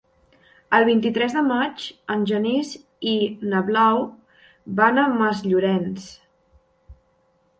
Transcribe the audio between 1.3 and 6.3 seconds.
de maig en Genís i na Blau van a Masllorenç.